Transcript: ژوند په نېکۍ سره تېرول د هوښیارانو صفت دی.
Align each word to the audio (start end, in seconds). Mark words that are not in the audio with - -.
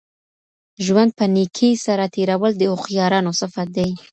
ژوند 0.85 1.11
په 1.17 1.25
نېکۍ 1.33 1.71
سره 1.85 2.05
تېرول 2.15 2.53
د 2.57 2.63
هوښیارانو 2.71 3.31
صفت 3.41 3.67
دی. 3.77 3.89